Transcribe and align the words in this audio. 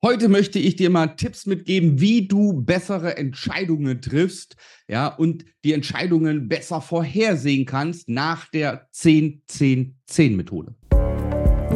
Heute 0.00 0.28
möchte 0.28 0.60
ich 0.60 0.76
dir 0.76 0.90
mal 0.90 1.08
Tipps 1.16 1.44
mitgeben, 1.44 2.00
wie 2.00 2.28
du 2.28 2.52
bessere 2.52 3.16
Entscheidungen 3.16 4.00
triffst, 4.00 4.54
ja, 4.86 5.08
und 5.08 5.44
die 5.64 5.72
Entscheidungen 5.72 6.48
besser 6.48 6.80
vorhersehen 6.80 7.66
kannst 7.66 8.08
nach 8.08 8.48
der 8.48 8.86
10-10-10-Methode. 8.94 10.76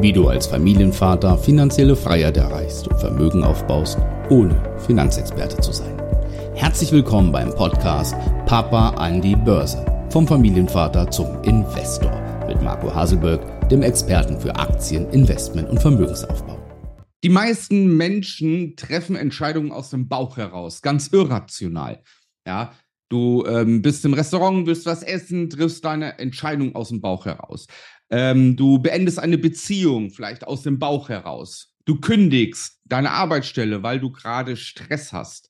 Wie 0.00 0.12
du 0.12 0.28
als 0.28 0.46
Familienvater 0.46 1.36
finanzielle 1.36 1.96
Freiheit 1.96 2.36
erreichst 2.36 2.86
und 2.86 3.00
Vermögen 3.00 3.42
aufbaust, 3.42 3.98
ohne 4.30 4.54
Finanzexperte 4.86 5.60
zu 5.60 5.72
sein. 5.72 6.00
Herzlich 6.54 6.92
willkommen 6.92 7.32
beim 7.32 7.52
Podcast 7.52 8.14
Papa 8.46 8.90
an 8.90 9.20
die 9.20 9.34
Börse. 9.34 9.84
Vom 10.10 10.28
Familienvater 10.28 11.10
zum 11.10 11.42
Investor 11.42 12.12
mit 12.46 12.62
Marco 12.62 12.94
Haselberg, 12.94 13.68
dem 13.68 13.82
Experten 13.82 14.38
für 14.38 14.54
Aktien, 14.54 15.10
Investment 15.10 15.68
und 15.68 15.80
Vermögensaufbau. 15.80 16.51
Die 17.24 17.28
meisten 17.28 17.96
Menschen 17.96 18.74
treffen 18.74 19.14
Entscheidungen 19.14 19.70
aus 19.70 19.90
dem 19.90 20.08
Bauch 20.08 20.36
heraus, 20.36 20.82
ganz 20.82 21.08
irrational. 21.08 22.02
Ja, 22.44 22.74
du 23.08 23.44
ähm, 23.46 23.80
bist 23.80 24.04
im 24.04 24.14
Restaurant, 24.14 24.66
willst 24.66 24.86
was 24.86 25.04
essen, 25.04 25.48
triffst 25.48 25.84
deine 25.84 26.18
Entscheidung 26.18 26.74
aus 26.74 26.88
dem 26.88 27.00
Bauch 27.00 27.24
heraus. 27.26 27.66
Ähm, 28.10 28.56
du 28.56 28.80
beendest 28.80 29.20
eine 29.20 29.38
Beziehung 29.38 30.10
vielleicht 30.10 30.44
aus 30.44 30.62
dem 30.62 30.80
Bauch 30.80 31.08
heraus. 31.08 31.74
Du 31.84 32.00
kündigst 32.00 32.80
deine 32.84 33.12
Arbeitsstelle, 33.12 33.84
weil 33.84 34.00
du 34.00 34.10
gerade 34.10 34.56
Stress 34.56 35.12
hast. 35.12 35.48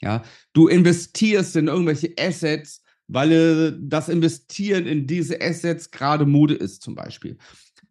Ja, 0.00 0.22
du 0.52 0.66
investierst 0.66 1.54
in 1.54 1.68
irgendwelche 1.68 2.12
Assets, 2.18 2.82
weil 3.06 3.32
äh, 3.32 3.72
das 3.80 4.08
Investieren 4.08 4.86
in 4.86 5.06
diese 5.06 5.40
Assets 5.40 5.92
gerade 5.92 6.26
Mode 6.26 6.54
ist, 6.54 6.82
zum 6.82 6.96
Beispiel. 6.96 7.38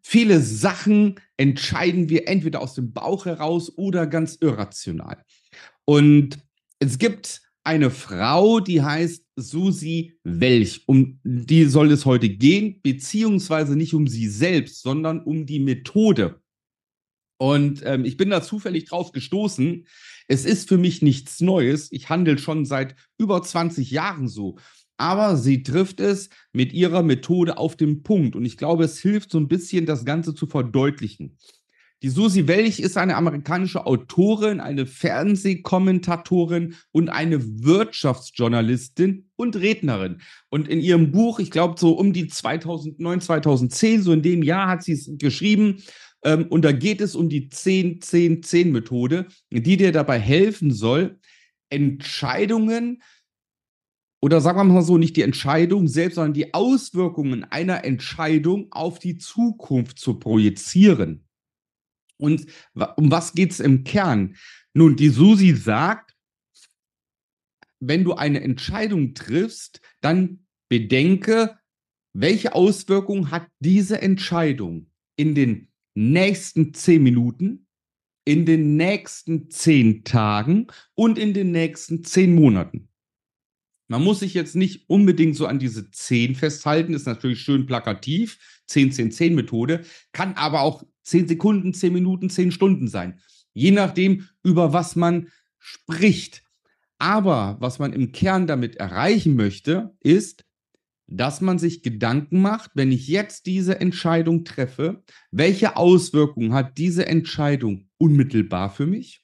Viele 0.02 0.40
Sachen 0.40 1.20
entscheiden 1.36 2.08
wir 2.08 2.28
entweder 2.28 2.60
aus 2.60 2.74
dem 2.74 2.92
Bauch 2.92 3.24
heraus 3.24 3.76
oder 3.76 4.06
ganz 4.06 4.36
irrational. 4.40 5.24
Und 5.84 6.38
es 6.80 6.98
gibt 6.98 7.40
eine 7.64 7.90
Frau, 7.90 8.58
die 8.58 8.82
heißt 8.82 9.24
Susi 9.36 10.18
Welch. 10.24 10.82
Um 10.86 11.20
die 11.22 11.64
soll 11.66 11.92
es 11.92 12.04
heute 12.04 12.28
gehen, 12.28 12.80
beziehungsweise 12.82 13.76
nicht 13.76 13.94
um 13.94 14.08
sie 14.08 14.28
selbst, 14.28 14.82
sondern 14.82 15.22
um 15.22 15.46
die 15.46 15.60
Methode. 15.60 16.40
Und 17.38 17.82
ähm, 17.84 18.04
ich 18.04 18.16
bin 18.16 18.30
da 18.30 18.42
zufällig 18.42 18.84
drauf 18.86 19.12
gestoßen. 19.12 19.86
Es 20.28 20.44
ist 20.44 20.68
für 20.68 20.78
mich 20.78 21.02
nichts 21.02 21.40
Neues. 21.40 21.90
Ich 21.90 22.08
handle 22.08 22.38
schon 22.38 22.64
seit 22.64 22.94
über 23.18 23.42
20 23.42 23.90
Jahren 23.90 24.28
so 24.28 24.58
aber 25.02 25.36
sie 25.36 25.64
trifft 25.64 25.98
es 25.98 26.30
mit 26.52 26.72
ihrer 26.72 27.02
Methode 27.02 27.58
auf 27.58 27.74
den 27.74 28.04
Punkt. 28.04 28.36
Und 28.36 28.44
ich 28.44 28.56
glaube, 28.56 28.84
es 28.84 29.00
hilft 29.00 29.32
so 29.32 29.38
ein 29.38 29.48
bisschen, 29.48 29.84
das 29.84 30.04
Ganze 30.04 30.32
zu 30.32 30.46
verdeutlichen. 30.46 31.38
Die 32.02 32.08
Susi 32.08 32.46
Welch 32.46 32.78
ist 32.78 32.96
eine 32.96 33.16
amerikanische 33.16 33.84
Autorin, 33.84 34.60
eine 34.60 34.86
Fernsehkommentatorin 34.86 36.76
und 36.92 37.08
eine 37.08 37.64
Wirtschaftsjournalistin 37.64 39.28
und 39.34 39.56
Rednerin. 39.56 40.20
Und 40.50 40.68
in 40.68 40.78
ihrem 40.78 41.10
Buch, 41.10 41.40
ich 41.40 41.50
glaube 41.50 41.80
so 41.80 41.98
um 41.98 42.12
die 42.12 42.28
2009, 42.28 43.22
2010, 43.22 44.02
so 44.02 44.12
in 44.12 44.22
dem 44.22 44.44
Jahr 44.44 44.68
hat 44.68 44.84
sie 44.84 44.92
es 44.92 45.10
geschrieben. 45.18 45.82
Ähm, 46.22 46.46
und 46.46 46.64
da 46.64 46.70
geht 46.70 47.00
es 47.00 47.16
um 47.16 47.28
die 47.28 47.48
10-10-10-Methode, 47.48 49.26
die 49.50 49.76
dir 49.76 49.90
dabei 49.90 50.20
helfen 50.20 50.70
soll, 50.70 51.18
Entscheidungen 51.70 53.02
oder 54.22 54.40
sagen 54.40 54.58
wir 54.58 54.64
mal 54.64 54.82
so, 54.82 54.98
nicht 54.98 55.16
die 55.16 55.22
Entscheidung 55.22 55.88
selbst, 55.88 56.14
sondern 56.14 56.32
die 56.32 56.54
Auswirkungen 56.54 57.44
einer 57.44 57.84
Entscheidung 57.84 58.70
auf 58.70 59.00
die 59.00 59.18
Zukunft 59.18 59.98
zu 59.98 60.20
projizieren. 60.20 61.26
Und 62.18 62.46
um 62.96 63.10
was 63.10 63.34
geht 63.34 63.50
es 63.50 63.58
im 63.58 63.82
Kern? 63.82 64.36
Nun, 64.74 64.94
die 64.94 65.08
Susi 65.08 65.56
sagt, 65.56 66.14
wenn 67.80 68.04
du 68.04 68.14
eine 68.14 68.40
Entscheidung 68.42 69.14
triffst, 69.14 69.80
dann 70.00 70.46
bedenke, 70.68 71.58
welche 72.12 72.54
Auswirkungen 72.54 73.32
hat 73.32 73.48
diese 73.58 74.00
Entscheidung 74.00 74.92
in 75.16 75.34
den 75.34 75.72
nächsten 75.94 76.74
zehn 76.74 77.02
Minuten, 77.02 77.66
in 78.24 78.46
den 78.46 78.76
nächsten 78.76 79.50
zehn 79.50 80.04
Tagen 80.04 80.68
und 80.94 81.18
in 81.18 81.34
den 81.34 81.50
nächsten 81.50 82.04
zehn 82.04 82.36
Monaten. 82.36 82.88
Man 83.92 84.04
muss 84.04 84.20
sich 84.20 84.32
jetzt 84.32 84.56
nicht 84.56 84.88
unbedingt 84.88 85.36
so 85.36 85.46
an 85.46 85.58
diese 85.58 85.90
10 85.90 86.34
festhalten, 86.34 86.94
ist 86.94 87.04
natürlich 87.04 87.42
schön 87.42 87.66
plakativ, 87.66 88.38
10-10-10-Methode, 88.70 89.82
kann 90.12 90.32
aber 90.32 90.62
auch 90.62 90.82
10 91.02 91.28
Sekunden, 91.28 91.74
10 91.74 91.92
Minuten, 91.92 92.30
10 92.30 92.52
Stunden 92.52 92.88
sein. 92.88 93.20
Je 93.52 93.70
nachdem, 93.70 94.28
über 94.42 94.72
was 94.72 94.96
man 94.96 95.28
spricht. 95.58 96.42
Aber 96.96 97.58
was 97.60 97.78
man 97.80 97.92
im 97.92 98.12
Kern 98.12 98.46
damit 98.46 98.76
erreichen 98.76 99.36
möchte, 99.36 99.94
ist, 100.00 100.46
dass 101.06 101.42
man 101.42 101.58
sich 101.58 101.82
Gedanken 101.82 102.40
macht, 102.40 102.70
wenn 102.72 102.92
ich 102.92 103.08
jetzt 103.08 103.44
diese 103.44 103.78
Entscheidung 103.78 104.46
treffe, 104.46 105.02
welche 105.30 105.76
Auswirkungen 105.76 106.54
hat 106.54 106.78
diese 106.78 107.04
Entscheidung 107.04 107.90
unmittelbar 107.98 108.70
für 108.70 108.86
mich? 108.86 109.22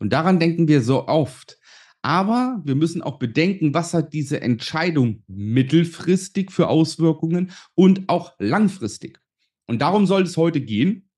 Und 0.00 0.12
daran 0.12 0.40
denken 0.40 0.66
wir 0.66 0.80
so 0.80 1.06
oft. 1.06 1.59
Aber 2.02 2.62
wir 2.64 2.74
müssen 2.74 3.02
auch 3.02 3.18
bedenken, 3.18 3.74
was 3.74 3.92
hat 3.92 4.12
diese 4.12 4.40
Entscheidung 4.40 5.22
mittelfristig 5.26 6.50
für 6.50 6.68
Auswirkungen 6.68 7.50
und 7.74 8.08
auch 8.08 8.34
langfristig. 8.38 9.20
Und 9.66 9.80
darum 9.82 10.06
soll 10.06 10.22
es 10.22 10.36
heute 10.36 10.60
gehen. 10.60 11.10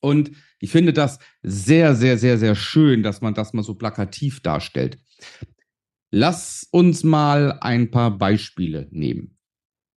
Und 0.00 0.30
ich 0.60 0.70
finde 0.70 0.92
das 0.92 1.18
sehr, 1.42 1.96
sehr, 1.96 2.18
sehr, 2.18 2.38
sehr 2.38 2.54
schön, 2.54 3.02
dass 3.02 3.20
man 3.20 3.34
das 3.34 3.52
mal 3.52 3.64
so 3.64 3.74
plakativ 3.74 4.40
darstellt. 4.40 4.98
Lass 6.12 6.68
uns 6.70 7.02
mal 7.02 7.58
ein 7.60 7.90
paar 7.90 8.16
Beispiele 8.16 8.86
nehmen. 8.90 9.36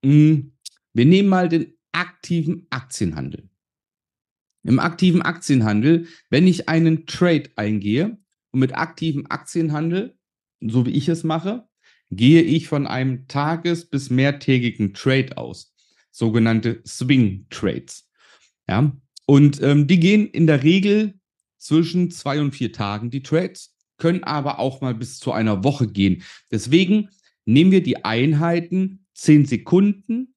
Hm, 0.04 0.58
wir 0.94 1.06
nehmen 1.06 1.30
mal 1.30 1.50
den 1.50 1.78
aktiven 1.92 2.66
Aktienhandel. 2.72 3.50
Im 4.64 4.80
aktiven 4.80 5.22
Aktienhandel, 5.22 6.08
wenn 6.30 6.48
ich 6.48 6.68
einen 6.68 7.06
Trade 7.06 7.50
eingehe, 7.56 8.18
und 8.52 8.60
mit 8.60 8.76
aktivem 8.76 9.26
Aktienhandel, 9.30 10.18
so 10.62 10.86
wie 10.86 10.92
ich 10.92 11.08
es 11.10 11.24
mache, 11.24 11.68
gehe 12.12 12.42
ich 12.42 12.68
von 12.68 12.88
einem 12.88 13.28
tages- 13.28 13.90
bis 13.90 14.10
mehrtägigen 14.10 14.94
Trade 14.94 15.38
aus, 15.38 15.74
sogenannte 16.12 16.82
Swing 16.86 17.46
Trades. 17.50 18.10
Ja, 18.68 18.92
und 19.26 19.62
ähm, 19.62 19.88
die 19.88 20.00
gehen 20.00 20.28
in 20.28 20.48
der 20.48 20.64
Regel 20.64 21.14
zwischen 21.58 22.10
zwei 22.12 22.40
und 22.40 22.52
vier 22.52 22.72
Tagen, 22.72 23.10
die 23.12 23.22
Trades, 23.22 23.76
können 23.98 24.24
aber 24.24 24.60
auch 24.60 24.82
mal 24.82 24.96
bis 24.96 25.20
zu 25.20 25.32
einer 25.32 25.64
Woche 25.64 25.88
gehen. 25.88 26.24
Deswegen 26.52 27.10
nehmen 27.46 27.72
wir 27.72 27.84
die 27.84 28.04
Einheiten 28.06 29.06
zehn 29.14 29.46
Sekunden 29.46 30.34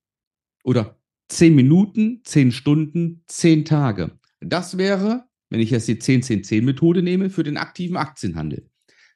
oder 0.65 0.99
zehn 1.29 1.55
Minuten, 1.55 2.21
zehn 2.25 2.53
Stunden, 2.53 3.23
zehn 3.29 3.65
Tage. 3.65 4.19
Das 4.41 4.77
wäre 4.77 5.25
wenn 5.53 5.61
ich 5.61 5.69
jetzt 5.69 5.87
die 5.87 5.97
10-10-10-Methode 5.97 7.03
nehme, 7.03 7.29
für 7.29 7.43
den 7.43 7.59
aktiven 7.59 7.99
Aktienhandel. 7.99 8.71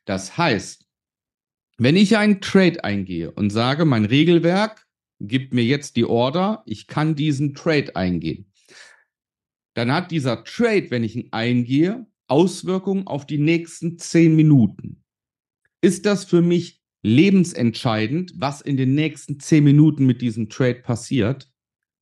Das 0.05 0.37
heißt, 0.37 0.87
wenn 1.79 1.97
ich 1.97 2.19
einen 2.19 2.43
Trade 2.43 2.85
eingehe 2.85 3.33
und 3.33 3.49
sage, 3.49 3.87
mein 3.87 4.05
Regelwerk 4.05 4.87
gibt 5.19 5.55
mir 5.55 5.65
jetzt 5.65 5.97
die 5.97 6.05
Order, 6.05 6.63
ich 6.67 6.89
kann 6.89 7.15
diesen 7.15 7.55
Trade 7.55 7.97
eingehen, 7.97 8.53
dann 9.73 9.91
hat 9.91 10.11
dieser 10.11 10.45
Trade, 10.45 10.91
wenn 10.91 11.05
ich 11.05 11.17
ihn 11.17 11.29
eingehe, 11.31 12.07
Auswirkungen 12.29 13.07
auf 13.07 13.27
die 13.27 13.39
nächsten 13.39 13.99
10 13.99 14.37
Minuten. 14.37 15.03
Ist 15.81 16.05
das 16.05 16.27
für 16.27 16.43
mich 16.43 16.83
lebensentscheidend, 17.03 18.35
was 18.37 18.61
in 18.61 18.77
den 18.77 18.95
nächsten 18.95 19.41
10 19.41 19.65
Minuten 19.65 20.05
mit 20.05 20.21
diesem 20.21 20.51
Trade 20.51 20.83
passiert? 20.83 21.51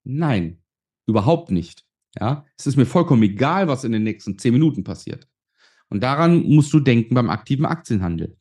Nein, 0.02 0.60
überhaupt 1.06 1.52
nicht. 1.52 1.83
Ja, 2.20 2.44
es 2.56 2.66
ist 2.66 2.76
mir 2.76 2.86
vollkommen 2.86 3.22
egal, 3.22 3.66
was 3.66 3.84
in 3.84 3.92
den 3.92 4.04
nächsten 4.04 4.38
zehn 4.38 4.52
Minuten 4.52 4.84
passiert. 4.84 5.28
Und 5.88 6.02
daran 6.02 6.42
musst 6.44 6.72
du 6.72 6.80
denken 6.80 7.14
beim 7.14 7.30
aktiven 7.30 7.66
Aktienhandel. 7.66 8.36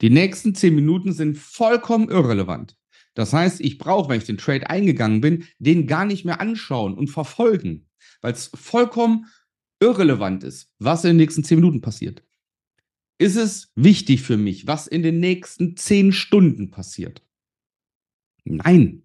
Die 0.00 0.10
nächsten 0.10 0.54
zehn 0.54 0.74
Minuten 0.74 1.12
sind 1.12 1.36
vollkommen 1.36 2.08
irrelevant. 2.08 2.76
Das 3.14 3.32
heißt, 3.32 3.60
ich 3.60 3.78
brauche, 3.78 4.08
wenn 4.08 4.18
ich 4.18 4.26
den 4.26 4.38
Trade 4.38 4.70
eingegangen 4.70 5.20
bin, 5.20 5.44
den 5.58 5.88
gar 5.88 6.04
nicht 6.04 6.24
mehr 6.24 6.40
anschauen 6.40 6.94
und 6.94 7.08
verfolgen, 7.08 7.88
weil 8.20 8.32
es 8.32 8.50
vollkommen 8.54 9.26
irrelevant 9.80 10.44
ist, 10.44 10.72
was 10.78 11.04
in 11.04 11.10
den 11.10 11.16
nächsten 11.16 11.42
zehn 11.42 11.58
Minuten 11.58 11.80
passiert. 11.80 12.22
Ist 13.18 13.34
es 13.34 13.72
wichtig 13.74 14.22
für 14.22 14.36
mich, 14.36 14.68
was 14.68 14.86
in 14.86 15.02
den 15.02 15.18
nächsten 15.18 15.76
zehn 15.76 16.12
Stunden 16.12 16.70
passiert? 16.70 17.22
Nein, 18.44 19.02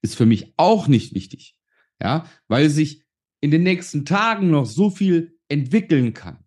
ist 0.00 0.16
für 0.16 0.26
mich 0.26 0.54
auch 0.56 0.88
nicht 0.88 1.14
wichtig. 1.14 1.56
Ja, 2.02 2.28
weil 2.48 2.68
sich 2.68 3.01
in 3.42 3.50
den 3.50 3.64
nächsten 3.64 4.06
Tagen 4.06 4.50
noch 4.50 4.66
so 4.66 4.88
viel 4.88 5.38
entwickeln 5.48 6.14
kann. 6.14 6.44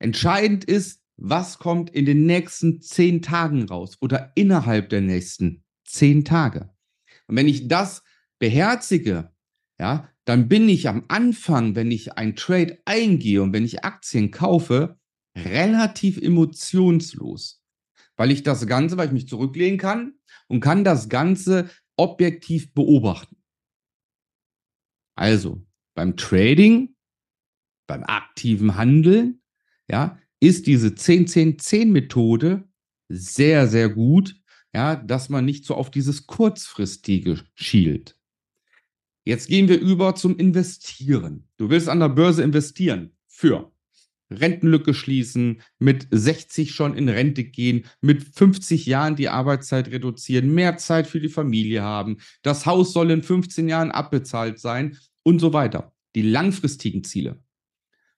Entscheidend 0.00 0.64
ist, 0.64 1.02
was 1.16 1.58
kommt 1.58 1.90
in 1.90 2.04
den 2.04 2.26
nächsten 2.26 2.80
zehn 2.80 3.22
Tagen 3.22 3.68
raus 3.68 3.96
oder 4.00 4.32
innerhalb 4.34 4.88
der 4.88 5.02
nächsten 5.02 5.64
zehn 5.84 6.24
Tage. 6.24 6.74
Und 7.26 7.36
wenn 7.36 7.48
ich 7.48 7.68
das 7.68 8.02
beherzige, 8.38 9.32
ja, 9.78 10.10
dann 10.24 10.48
bin 10.48 10.68
ich 10.68 10.88
am 10.88 11.04
Anfang, 11.08 11.76
wenn 11.76 11.90
ich 11.90 12.14
ein 12.14 12.34
Trade 12.34 12.78
eingehe 12.84 13.42
und 13.42 13.52
wenn 13.52 13.64
ich 13.64 13.84
Aktien 13.84 14.30
kaufe, 14.30 14.98
relativ 15.36 16.16
emotionslos, 16.18 17.62
weil 18.16 18.30
ich 18.30 18.42
das 18.42 18.66
Ganze, 18.66 18.96
weil 18.96 19.08
ich 19.08 19.12
mich 19.12 19.28
zurücklehnen 19.28 19.78
kann 19.78 20.14
und 20.48 20.60
kann 20.60 20.82
das 20.82 21.08
Ganze 21.08 21.70
objektiv 21.96 22.72
beobachten. 22.72 23.36
Also 25.14 25.66
beim 25.96 26.16
Trading, 26.16 26.94
beim 27.88 28.04
aktiven 28.04 28.76
Handeln, 28.76 29.40
ja, 29.90 30.18
ist 30.38 30.68
diese 30.68 30.88
10-10-10-Methode 30.88 32.68
sehr, 33.08 33.66
sehr 33.66 33.88
gut, 33.88 34.36
ja, 34.72 34.94
dass 34.94 35.28
man 35.28 35.44
nicht 35.44 35.64
so 35.64 35.74
auf 35.74 35.90
dieses 35.90 36.26
kurzfristige 36.26 37.40
schielt. 37.54 38.16
Jetzt 39.24 39.48
gehen 39.48 39.68
wir 39.68 39.80
über 39.80 40.14
zum 40.14 40.36
Investieren. 40.36 41.48
Du 41.56 41.70
willst 41.70 41.88
an 41.88 41.98
der 41.98 42.10
Börse 42.10 42.44
investieren 42.44 43.16
für 43.26 43.72
Rentenlücke 44.30 44.92
schließen, 44.92 45.62
mit 45.78 46.08
60 46.10 46.72
schon 46.72 46.94
in 46.94 47.08
Rente 47.08 47.44
gehen, 47.44 47.86
mit 48.00 48.22
50 48.22 48.84
Jahren 48.86 49.16
die 49.16 49.28
Arbeitszeit 49.28 49.88
reduzieren, 49.88 50.52
mehr 50.52 50.76
Zeit 50.76 51.06
für 51.06 51.20
die 51.20 51.28
Familie 51.28 51.82
haben, 51.82 52.18
das 52.42 52.66
Haus 52.66 52.92
soll 52.92 53.12
in 53.12 53.22
15 53.22 53.68
Jahren 53.68 53.92
abbezahlt 53.92 54.58
sein 54.58 54.98
und 55.26 55.40
so 55.40 55.52
weiter. 55.52 55.92
Die 56.14 56.22
langfristigen 56.22 57.04
Ziele. 57.04 57.42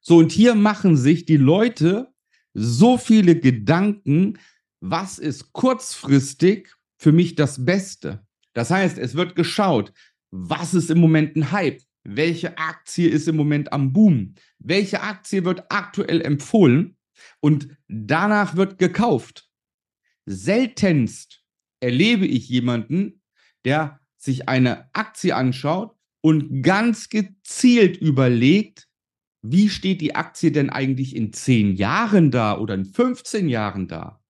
So, 0.01 0.19
und 0.19 0.31
hier 0.31 0.55
machen 0.55 0.97
sich 0.97 1.25
die 1.25 1.37
Leute 1.37 2.13
so 2.55 2.99
viele 2.99 3.41
Gedanken, 3.41 4.39
was 4.81 5.19
ist 5.19 5.53
kurzfristig 5.53 6.69
für 6.99 7.13
mich 7.13 7.35
das 7.35 7.65
Beste? 7.65 8.27
Das 8.53 8.71
heißt, 8.71 8.99
es 8.99 9.15
wird 9.15 9.35
geschaut, 9.35 9.93
was 10.31 10.75
ist 10.75 10.91
im 10.91 10.99
Moment 10.99 11.35
ein 11.37 11.51
Hype? 11.51 11.81
welche 12.09 12.57
Aktie 12.57 13.09
ist 13.09 13.29
im 13.29 13.37
Moment 13.37 13.73
am 13.73 13.93
Boom, 13.93 14.35
welche 14.59 15.03
Aktie 15.03 15.45
wird 15.45 15.71
aktuell 15.71 16.23
empfohlen 16.23 16.97
und 17.41 17.77
danach 17.87 18.57
wird 18.57 18.79
gekauft. 18.79 19.51
Seltenst 20.25 21.45
erlebe 21.81 22.27
ich 22.27 22.49
jemanden, 22.49 23.23
der 23.65 24.01
sich 24.17 24.49
eine 24.49 24.89
Aktie 24.95 25.37
anschaut 25.37 25.98
und 26.20 26.62
ganz 26.62 27.09
gezielt 27.09 27.97
überlegt, 27.97 28.88
wie 29.43 29.69
steht 29.69 30.00
die 30.00 30.15
Aktie 30.15 30.50
denn 30.50 30.70
eigentlich 30.70 31.15
in 31.15 31.32
10 31.32 31.76
Jahren 31.76 32.31
da 32.31 32.59
oder 32.59 32.75
in 32.75 32.85
15 32.85 33.49
Jahren 33.49 33.88
da? 33.88 34.20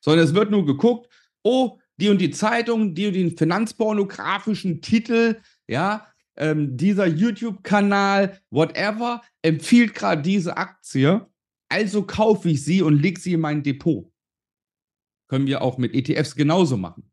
Sondern 0.00 0.24
es 0.24 0.34
wird 0.34 0.50
nur 0.50 0.66
geguckt, 0.66 1.08
oh, 1.42 1.78
die 1.96 2.08
und 2.08 2.20
die 2.20 2.30
Zeitung, 2.30 2.94
die 2.94 3.06
und 3.06 3.14
den 3.14 3.36
finanzpornografischen 3.36 4.82
Titel, 4.82 5.40
ja, 5.66 6.06
ähm, 6.36 6.76
dieser 6.76 7.06
YouTube-Kanal, 7.06 8.40
whatever, 8.50 9.22
empfiehlt 9.42 9.94
gerade 9.94 10.22
diese 10.22 10.56
Aktie. 10.56 11.26
Also 11.68 12.02
kaufe 12.02 12.50
ich 12.50 12.64
sie 12.64 12.82
und 12.82 13.00
lege 13.00 13.20
sie 13.20 13.34
in 13.34 13.40
mein 13.40 13.62
Depot. 13.62 14.10
Können 15.28 15.46
wir 15.46 15.62
auch 15.62 15.78
mit 15.78 15.94
ETFs 15.94 16.34
genauso 16.34 16.76
machen. 16.76 17.10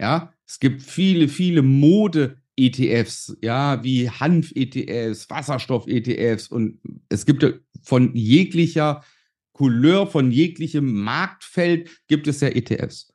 Ja, 0.00 0.32
es 0.46 0.58
gibt 0.58 0.82
viele, 0.82 1.28
viele 1.28 1.62
Mode-ETFs, 2.58 3.36
ja, 3.42 3.82
wie 3.82 4.08
Hanf-ETFs, 4.10 5.28
Wasserstoff-ETFs 5.30 6.48
und 6.48 6.80
es 7.08 7.26
gibt 7.26 7.44
von 7.82 8.14
jeglicher 8.14 9.02
Couleur, 9.52 10.06
von 10.06 10.30
jeglichem 10.30 10.92
Marktfeld 11.02 11.90
gibt 12.08 12.26
es 12.26 12.40
ja 12.40 12.48
ETFs. 12.48 13.12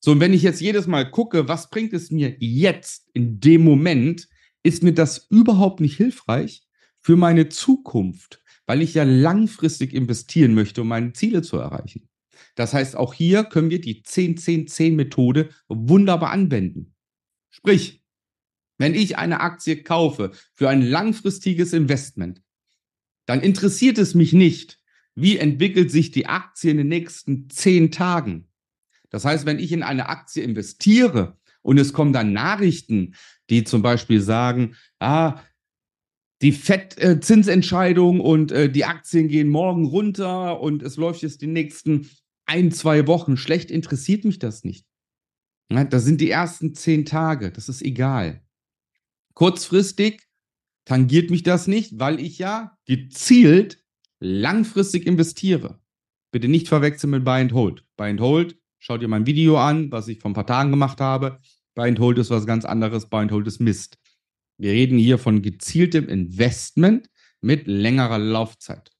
So, 0.00 0.12
und 0.12 0.20
wenn 0.20 0.32
ich 0.32 0.42
jetzt 0.42 0.60
jedes 0.60 0.86
Mal 0.86 1.10
gucke, 1.10 1.48
was 1.48 1.70
bringt 1.70 1.92
es 1.92 2.10
mir 2.10 2.36
jetzt 2.38 3.08
in 3.14 3.40
dem 3.40 3.64
Moment, 3.64 4.28
ist 4.62 4.82
mir 4.82 4.92
das 4.92 5.26
überhaupt 5.30 5.80
nicht 5.80 5.96
hilfreich 5.96 6.66
für 7.00 7.16
meine 7.16 7.48
Zukunft, 7.48 8.42
weil 8.66 8.82
ich 8.82 8.94
ja 8.94 9.04
langfristig 9.04 9.94
investieren 9.94 10.54
möchte, 10.54 10.82
um 10.82 10.88
meine 10.88 11.12
Ziele 11.12 11.42
zu 11.42 11.56
erreichen. 11.56 12.08
Das 12.54 12.74
heißt, 12.74 12.96
auch 12.96 13.14
hier 13.14 13.44
können 13.44 13.70
wir 13.70 13.80
die 13.80 14.02
10-10-10-Methode 14.02 15.50
wunderbar 15.68 16.30
anwenden. 16.30 16.94
Sprich, 17.50 18.02
wenn 18.78 18.94
ich 18.94 19.18
eine 19.18 19.40
Aktie 19.40 19.82
kaufe 19.82 20.32
für 20.54 20.68
ein 20.68 20.82
langfristiges 20.82 21.72
Investment, 21.72 22.42
dann 23.26 23.40
interessiert 23.40 23.98
es 23.98 24.14
mich 24.14 24.32
nicht, 24.32 24.78
wie 25.14 25.36
entwickelt 25.36 25.90
sich 25.90 26.12
die 26.12 26.26
Aktie 26.26 26.70
in 26.70 26.78
den 26.78 26.88
nächsten 26.88 27.50
zehn 27.50 27.90
Tagen. 27.90 28.48
Das 29.10 29.24
heißt, 29.24 29.46
wenn 29.46 29.58
ich 29.58 29.72
in 29.72 29.82
eine 29.82 30.08
Aktie 30.08 30.42
investiere 30.42 31.36
und 31.62 31.78
es 31.78 31.92
kommen 31.92 32.12
dann 32.12 32.32
Nachrichten, 32.32 33.14
die 33.50 33.64
zum 33.64 33.82
Beispiel 33.82 34.20
sagen, 34.20 34.76
ah, 35.00 35.40
die 36.40 36.52
FED-Zinsentscheidung 36.52 38.20
und 38.20 38.52
äh, 38.52 38.70
die 38.70 38.84
Aktien 38.84 39.28
gehen 39.28 39.48
morgen 39.48 39.86
runter 39.86 40.60
und 40.60 40.82
es 40.82 40.96
läuft 40.96 41.22
jetzt 41.22 41.42
die 41.42 41.48
nächsten 41.48 42.08
ein, 42.46 42.70
zwei 42.70 43.06
Wochen 43.06 43.36
schlecht, 43.36 43.70
interessiert 43.70 44.24
mich 44.24 44.38
das 44.38 44.62
nicht. 44.62 44.86
Das 45.68 46.04
sind 46.04 46.20
die 46.20 46.30
ersten 46.30 46.74
zehn 46.74 47.04
Tage, 47.04 47.50
das 47.50 47.68
ist 47.68 47.82
egal. 47.82 48.42
Kurzfristig 49.38 50.26
tangiert 50.84 51.30
mich 51.30 51.44
das 51.44 51.68
nicht, 51.68 52.00
weil 52.00 52.18
ich 52.18 52.40
ja 52.40 52.76
gezielt 52.86 53.84
langfristig 54.18 55.06
investiere. 55.06 55.80
Bitte 56.32 56.48
nicht 56.48 56.66
verwechseln 56.66 57.10
mit 57.10 57.24
Buy 57.24 57.42
and 57.42 57.52
Hold. 57.52 57.84
Buy 57.96 58.10
and 58.10 58.20
Hold, 58.20 58.58
schaut 58.80 59.00
ihr 59.00 59.06
mein 59.06 59.26
Video 59.26 59.56
an, 59.56 59.92
was 59.92 60.08
ich 60.08 60.18
vor 60.18 60.32
ein 60.32 60.34
paar 60.34 60.48
Tagen 60.48 60.72
gemacht 60.72 61.00
habe. 61.00 61.40
Buy 61.76 61.86
and 61.86 62.00
Hold 62.00 62.18
ist 62.18 62.30
was 62.30 62.46
ganz 62.46 62.64
anderes, 62.64 63.08
Buy 63.08 63.20
and 63.20 63.30
Hold 63.30 63.46
ist 63.46 63.60
Mist. 63.60 64.00
Wir 64.56 64.72
reden 64.72 64.98
hier 64.98 65.18
von 65.18 65.40
gezieltem 65.40 66.08
Investment 66.08 67.08
mit 67.40 67.68
längerer 67.68 68.18
Laufzeit. 68.18 68.90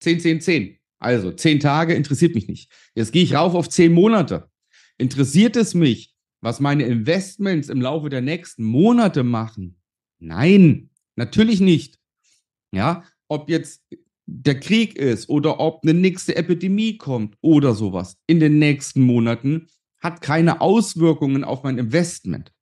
10, 0.00 0.20
10, 0.20 0.40
10. 0.40 0.78
Also 0.98 1.30
10 1.30 1.60
Tage 1.60 1.92
interessiert 1.92 2.34
mich 2.34 2.48
nicht. 2.48 2.72
Jetzt 2.94 3.12
gehe 3.12 3.22
ich 3.22 3.34
rauf 3.34 3.54
auf 3.54 3.68
10 3.68 3.92
Monate. 3.92 4.50
Interessiert 4.96 5.56
es 5.56 5.74
mich, 5.74 6.16
was 6.40 6.60
meine 6.60 6.84
Investments 6.84 7.68
im 7.68 7.80
Laufe 7.80 8.08
der 8.08 8.20
nächsten 8.20 8.64
Monate 8.64 9.22
machen? 9.24 9.80
Nein, 10.18 10.90
natürlich 11.16 11.60
nicht. 11.60 11.98
Ja, 12.72 13.04
ob 13.28 13.48
jetzt 13.48 13.82
der 14.26 14.60
Krieg 14.60 14.96
ist 14.96 15.28
oder 15.28 15.58
ob 15.58 15.82
eine 15.82 15.94
nächste 15.94 16.36
Epidemie 16.36 16.98
kommt 16.98 17.36
oder 17.40 17.74
sowas 17.74 18.18
in 18.26 18.40
den 18.40 18.58
nächsten 18.58 19.02
Monaten, 19.02 19.68
hat 20.00 20.20
keine 20.20 20.60
Auswirkungen 20.60 21.44
auf 21.44 21.62
mein 21.62 21.78
Investment. 21.78 22.52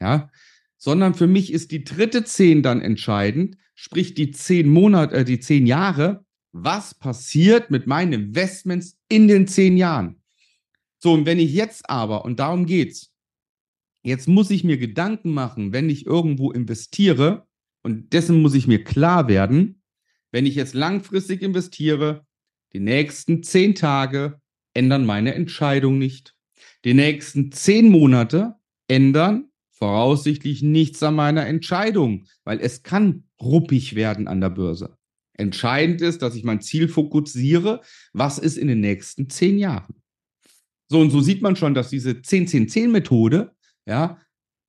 Ja, 0.00 0.30
sondern 0.78 1.14
für 1.14 1.26
mich 1.26 1.52
ist 1.52 1.72
die 1.72 1.84
dritte 1.84 2.24
zehn 2.24 2.62
dann 2.62 2.80
entscheidend, 2.80 3.58
sprich 3.74 4.14
die 4.14 4.30
zehn 4.30 4.68
Monate, 4.68 5.14
äh, 5.14 5.24
die 5.24 5.40
zehn 5.40 5.66
Jahre. 5.66 6.24
Was 6.52 6.94
passiert 6.94 7.70
mit 7.70 7.86
meinen 7.86 8.12
Investments 8.12 8.98
in 9.08 9.28
den 9.28 9.46
zehn 9.46 9.76
Jahren? 9.76 10.22
So, 10.98 11.12
und 11.12 11.26
wenn 11.26 11.38
ich 11.38 11.52
jetzt 11.52 11.88
aber, 11.88 12.24
und 12.24 12.40
darum 12.40 12.66
geht's, 12.66 13.09
jetzt 14.02 14.28
muss 14.28 14.50
ich 14.50 14.64
mir 14.64 14.78
Gedanken 14.78 15.32
machen, 15.32 15.72
wenn 15.72 15.90
ich 15.90 16.06
irgendwo 16.06 16.50
investiere, 16.50 17.46
und 17.82 18.12
dessen 18.12 18.42
muss 18.42 18.54
ich 18.54 18.66
mir 18.66 18.84
klar 18.84 19.26
werden, 19.28 19.82
wenn 20.32 20.46
ich 20.46 20.54
jetzt 20.54 20.74
langfristig 20.74 21.42
investiere, 21.42 22.26
die 22.72 22.80
nächsten 22.80 23.42
zehn 23.42 23.74
Tage 23.74 24.40
ändern 24.74 25.06
meine 25.06 25.34
Entscheidung 25.34 25.98
nicht. 25.98 26.36
Die 26.84 26.94
nächsten 26.94 27.52
zehn 27.52 27.90
Monate 27.90 28.54
ändern 28.86 29.46
voraussichtlich 29.70 30.62
nichts 30.62 31.02
an 31.02 31.14
meiner 31.14 31.46
Entscheidung, 31.46 32.26
weil 32.44 32.60
es 32.60 32.82
kann 32.82 33.24
ruppig 33.40 33.94
werden 33.94 34.28
an 34.28 34.40
der 34.40 34.50
Börse. 34.50 34.96
Entscheidend 35.32 36.02
ist, 36.02 36.20
dass 36.20 36.34
ich 36.34 36.44
mein 36.44 36.60
Ziel 36.60 36.86
fokussiere, 36.86 37.80
was 38.12 38.38
ist 38.38 38.58
in 38.58 38.68
den 38.68 38.80
nächsten 38.80 39.30
zehn 39.30 39.58
Jahren. 39.58 39.94
So, 40.88 41.00
und 41.00 41.10
so 41.10 41.20
sieht 41.20 41.40
man 41.40 41.56
schon, 41.56 41.72
dass 41.72 41.88
diese 41.88 42.10
10-10-10-Methode, 42.10 43.52
ja, 43.90 44.18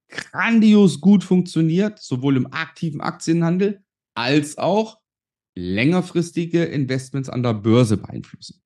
grandios 0.09 0.99
gut 0.99 1.23
funktioniert, 1.23 1.99
sowohl 1.99 2.37
im 2.37 2.51
aktiven 2.51 3.01
Aktienhandel 3.01 3.83
als 4.15 4.57
auch 4.57 4.99
längerfristige 5.55 6.63
Investments 6.65 7.29
an 7.29 7.43
der 7.43 7.53
Börse 7.53 7.97
beeinflussen. 7.97 8.61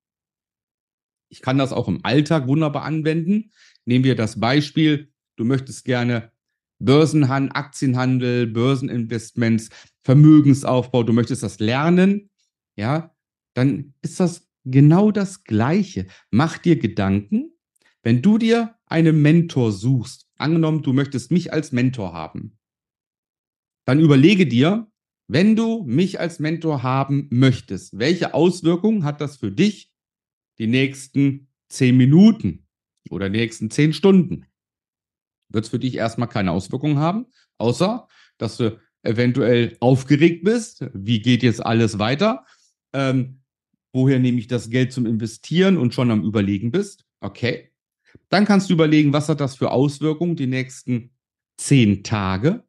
Ich 1.28 1.42
kann 1.42 1.58
das 1.58 1.72
auch 1.72 1.88
im 1.88 2.04
Alltag 2.04 2.48
wunderbar 2.48 2.84
anwenden. 2.84 3.52
Nehmen 3.84 4.04
wir 4.04 4.16
das 4.16 4.40
Beispiel, 4.40 5.12
du 5.36 5.44
möchtest 5.44 5.84
gerne 5.84 6.32
Börsenhandel, 6.78 7.52
Aktienhandel, 7.54 8.46
Börseninvestments, 8.46 9.68
Vermögensaufbau, 10.04 11.02
du 11.02 11.12
möchtest 11.12 11.42
das 11.42 11.58
lernen, 11.58 12.30
ja, 12.76 13.14
dann 13.54 13.94
ist 14.02 14.20
das 14.20 14.48
genau 14.64 15.10
das 15.10 15.44
Gleiche. 15.44 16.06
Mach 16.30 16.58
dir 16.58 16.78
Gedanken, 16.78 17.52
wenn 18.02 18.22
du 18.22 18.38
dir 18.38 18.75
einen 18.86 19.20
Mentor 19.20 19.72
suchst, 19.72 20.28
angenommen, 20.36 20.82
du 20.82 20.92
möchtest 20.92 21.30
mich 21.30 21.52
als 21.52 21.72
Mentor 21.72 22.12
haben, 22.12 22.58
dann 23.84 24.00
überlege 24.00 24.46
dir, 24.46 24.90
wenn 25.28 25.56
du 25.56 25.84
mich 25.84 26.20
als 26.20 26.38
Mentor 26.38 26.82
haben 26.82 27.28
möchtest, 27.30 27.98
welche 27.98 28.34
Auswirkungen 28.34 29.04
hat 29.04 29.20
das 29.20 29.36
für 29.36 29.50
dich 29.50 29.90
die 30.58 30.66
nächsten 30.66 31.48
zehn 31.68 31.96
Minuten 31.96 32.66
oder 33.10 33.28
die 33.28 33.38
nächsten 33.38 33.70
zehn 33.70 33.92
Stunden. 33.92 34.46
Wird 35.48 35.64
es 35.64 35.70
für 35.70 35.78
dich 35.78 35.96
erstmal 35.96 36.28
keine 36.28 36.52
Auswirkungen 36.52 36.98
haben, 36.98 37.26
außer 37.58 38.08
dass 38.38 38.56
du 38.56 38.78
eventuell 39.02 39.76
aufgeregt 39.80 40.44
bist. 40.44 40.84
Wie 40.92 41.20
geht 41.20 41.42
jetzt 41.42 41.64
alles 41.64 41.98
weiter? 41.98 42.44
Ähm, 42.92 43.42
woher 43.92 44.18
nehme 44.18 44.38
ich 44.38 44.46
das 44.46 44.70
Geld 44.70 44.92
zum 44.92 45.06
Investieren 45.06 45.76
und 45.76 45.94
schon 45.94 46.10
am 46.10 46.24
Überlegen 46.24 46.70
bist, 46.70 47.04
okay, 47.20 47.70
dann 48.28 48.44
kannst 48.44 48.70
du 48.70 48.74
überlegen, 48.74 49.12
was 49.12 49.28
hat 49.28 49.40
das 49.40 49.56
für 49.56 49.70
Auswirkungen 49.70 50.36
die 50.36 50.46
nächsten 50.46 51.10
zehn 51.56 52.02
Tage. 52.02 52.64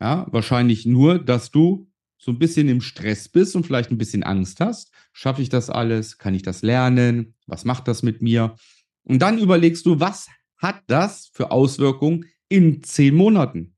Ja, 0.00 0.26
wahrscheinlich 0.30 0.86
nur, 0.86 1.18
dass 1.18 1.50
du 1.50 1.90
so 2.18 2.32
ein 2.32 2.38
bisschen 2.38 2.68
im 2.68 2.80
Stress 2.80 3.28
bist 3.28 3.56
und 3.56 3.66
vielleicht 3.66 3.90
ein 3.90 3.98
bisschen 3.98 4.22
Angst 4.22 4.60
hast. 4.60 4.92
Schaffe 5.12 5.42
ich 5.42 5.48
das 5.48 5.70
alles? 5.70 6.18
Kann 6.18 6.34
ich 6.34 6.42
das 6.42 6.62
lernen? 6.62 7.34
Was 7.46 7.64
macht 7.64 7.88
das 7.88 8.02
mit 8.02 8.22
mir? 8.22 8.56
Und 9.04 9.20
dann 9.20 9.38
überlegst 9.38 9.86
du, 9.86 10.00
was 10.00 10.28
hat 10.56 10.82
das 10.86 11.30
für 11.32 11.50
Auswirkungen 11.50 12.26
in 12.48 12.82
zehn 12.82 13.14
Monaten? 13.14 13.76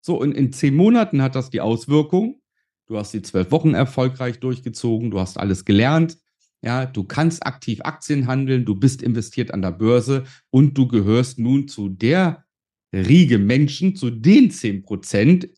So, 0.00 0.18
und 0.18 0.32
in 0.32 0.52
zehn 0.52 0.74
Monaten 0.74 1.22
hat 1.22 1.34
das 1.34 1.50
die 1.50 1.60
Auswirkung, 1.60 2.40
du 2.86 2.96
hast 2.96 3.12
die 3.12 3.22
zwölf 3.22 3.50
Wochen 3.50 3.74
erfolgreich 3.74 4.40
durchgezogen, 4.40 5.10
du 5.10 5.20
hast 5.20 5.38
alles 5.38 5.64
gelernt, 5.64 6.18
ja, 6.62 6.86
du 6.86 7.04
kannst 7.04 7.46
aktiv 7.46 7.80
Aktien 7.82 8.26
handeln, 8.26 8.64
du 8.64 8.74
bist 8.74 9.02
investiert 9.02 9.52
an 9.52 9.62
der 9.62 9.72
Börse 9.72 10.24
und 10.50 10.76
du 10.76 10.86
gehörst 10.88 11.38
nun 11.38 11.68
zu 11.68 11.88
der 11.88 12.44
Riege 12.92 13.38
Menschen, 13.38 13.96
zu 13.96 14.10
den 14.10 14.50
10% 14.50 15.48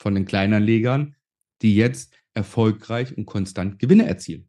von 0.00 0.14
den 0.14 0.24
Kleinanlegern, 0.24 1.16
die 1.62 1.76
jetzt 1.76 2.14
erfolgreich 2.34 3.16
und 3.16 3.26
konstant 3.26 3.78
Gewinne 3.78 4.06
erzielen. 4.06 4.48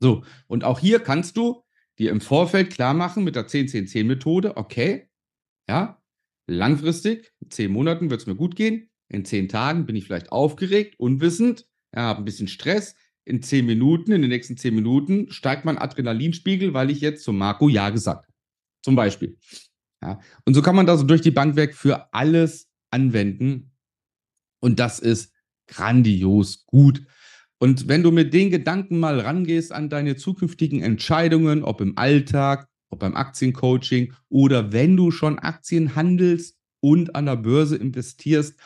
So, 0.00 0.24
und 0.46 0.64
auch 0.64 0.78
hier 0.78 1.00
kannst 1.00 1.36
du 1.36 1.64
dir 1.98 2.10
im 2.10 2.20
Vorfeld 2.20 2.70
klar 2.70 2.94
machen 2.94 3.24
mit 3.24 3.36
der 3.36 3.46
10-10-10-Methode, 3.46 4.56
okay, 4.56 5.08
ja, 5.68 6.02
langfristig, 6.46 7.32
in 7.40 7.50
10 7.50 7.72
Monaten 7.72 8.10
wird 8.10 8.20
es 8.20 8.26
mir 8.26 8.36
gut 8.36 8.56
gehen, 8.56 8.90
in 9.08 9.24
10 9.24 9.48
Tagen 9.48 9.86
bin 9.86 9.96
ich 9.96 10.04
vielleicht 10.04 10.30
aufgeregt, 10.30 10.98
unwissend, 10.98 11.66
ja, 11.94 12.02
habe 12.02 12.22
ein 12.22 12.24
bisschen 12.24 12.48
Stress, 12.48 12.96
in 13.24 13.42
10 13.42 13.66
Minuten, 13.66 14.12
in 14.12 14.22
den 14.22 14.30
nächsten 14.30 14.56
10 14.56 14.74
Minuten 14.74 15.30
steigt 15.30 15.64
mein 15.64 15.78
Adrenalinspiegel, 15.78 16.74
weil 16.74 16.90
ich 16.90 17.00
jetzt 17.00 17.24
zum 17.24 17.38
Marco 17.38 17.68
Ja 17.68 17.90
gesagt 17.90 18.26
habe. 18.26 18.34
Zum 18.82 18.96
Beispiel. 18.96 19.38
Ja, 20.02 20.20
und 20.44 20.54
so 20.54 20.60
kann 20.60 20.76
man 20.76 20.86
das 20.86 21.06
durch 21.06 21.22
die 21.22 21.30
Bank 21.30 21.56
weg 21.56 21.74
für 21.74 22.12
alles 22.12 22.68
anwenden. 22.90 23.72
Und 24.60 24.78
das 24.78 24.98
ist 24.98 25.32
grandios 25.66 26.66
gut. 26.66 27.06
Und 27.58 27.88
wenn 27.88 28.02
du 28.02 28.10
mit 28.10 28.34
den 28.34 28.50
Gedanken 28.50 28.98
mal 28.98 29.20
rangehst 29.20 29.72
an 29.72 29.88
deine 29.88 30.16
zukünftigen 30.16 30.82
Entscheidungen, 30.82 31.64
ob 31.64 31.80
im 31.80 31.96
Alltag, 31.96 32.68
ob 32.90 32.98
beim 33.00 33.14
Aktiencoaching 33.14 34.12
oder 34.28 34.72
wenn 34.72 34.96
du 34.96 35.10
schon 35.10 35.38
Aktien 35.38 35.94
handelst 35.94 36.58
und 36.80 37.16
an 37.16 37.24
der 37.24 37.36
Börse 37.36 37.76
investierst, 37.76 38.58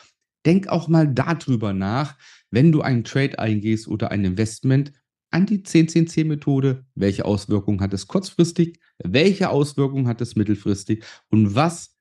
denk 0.45 0.67
auch 0.67 0.87
mal 0.87 1.07
darüber 1.07 1.73
nach, 1.73 2.17
wenn 2.51 2.71
du 2.71 2.81
einen 2.81 3.03
Trade 3.03 3.39
eingehst 3.39 3.87
oder 3.87 4.11
ein 4.11 4.25
Investment, 4.25 4.93
an 5.31 5.45
die 5.45 5.59
10-10-10-Methode. 5.59 6.85
Welche 6.95 7.25
Auswirkungen 7.25 7.81
hat 7.81 7.93
es 7.93 8.07
kurzfristig? 8.07 8.79
Welche 9.03 9.49
Auswirkungen 9.49 10.07
hat 10.07 10.21
es 10.21 10.35
mittelfristig? 10.35 11.03
Und 11.29 11.55
was 11.55 11.95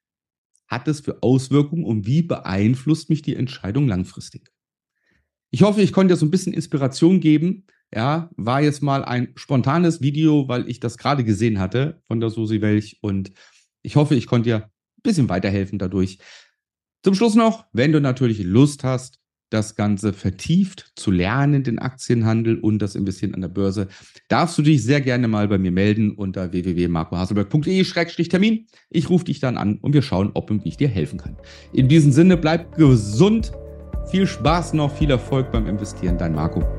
hat 0.67 0.89
es 0.89 1.01
für 1.01 1.23
Auswirkungen 1.23 1.85
und 1.85 2.07
wie 2.07 2.23
beeinflusst 2.23 3.11
mich 3.11 3.23
die 3.23 3.37
Entscheidung 3.37 3.89
langfristig? 3.89 4.51
Ich 5.51 5.63
hoffe, 5.63 5.81
ich 5.81 5.93
konnte 5.93 6.15
dir 6.15 6.19
so 6.19 6.27
ein 6.27 6.31
bisschen 6.31 6.53
Inspiration 6.53 7.21
geben. 7.21 7.67
Ja, 7.95 8.31
war 8.37 8.61
jetzt 8.61 8.83
mal 8.83 9.03
ein 9.03 9.33
spontanes 9.37 10.03
Video, 10.03 10.47
weil 10.47 10.69
ich 10.69 10.79
das 10.79 10.99
gerade 10.99 11.25
gesehen 11.25 11.59
hatte 11.59 12.03
von 12.07 12.21
der 12.21 12.29
Susi 12.29 12.61
Welch 12.61 12.99
und 13.01 13.33
ich 13.83 13.97
hoffe, 13.97 14.15
ich 14.15 14.27
konnte 14.27 14.51
dir 14.51 14.57
ein 14.65 15.03
bisschen 15.03 15.31
weiterhelfen 15.31 15.79
dadurch. 15.79 16.19
Zum 17.03 17.15
Schluss 17.15 17.35
noch, 17.35 17.67
wenn 17.73 17.93
du 17.93 18.01
natürlich 18.01 18.43
Lust 18.43 18.85
hast, 18.85 19.19
das 19.51 19.77
Ganze 19.77 20.13
vertieft 20.13 20.93
zu 20.95 21.11
lernen, 21.11 21.63
den 21.63 21.79
Aktienhandel 21.79 22.59
und 22.59 22.81
das 22.81 22.95
Investieren 22.95 23.35
an 23.35 23.41
der 23.41 23.49
Börse, 23.49 23.89
darfst 24.29 24.59
du 24.59 24.63
dich 24.63 24.83
sehr 24.83 25.01
gerne 25.01 25.27
mal 25.27 25.49
bei 25.49 25.59
mir 25.59 25.73
melden 25.73 26.13
unter 26.13 26.53
www.marcohaselberg.de-termin. 26.53 28.67
Ich 28.91 29.09
rufe 29.09 29.25
dich 29.25 29.41
dann 29.41 29.57
an 29.57 29.79
und 29.79 29.95
wir 29.95 30.03
schauen, 30.03 30.33
ob 30.35 30.51
und 30.51 30.65
wie 30.65 30.69
ich 30.69 30.77
dir 30.77 30.89
helfen 30.89 31.19
kann. 31.19 31.37
In 31.73 31.89
diesem 31.89 32.13
Sinne, 32.13 32.37
bleib 32.37 32.77
gesund, 32.77 33.53
viel 34.11 34.27
Spaß 34.27 34.75
noch, 34.75 34.95
viel 34.95 35.11
Erfolg 35.11 35.51
beim 35.51 35.67
Investieren, 35.67 36.19
dein 36.19 36.35
Marco. 36.35 36.78